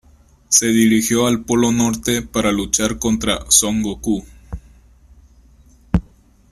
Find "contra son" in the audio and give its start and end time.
2.97-3.83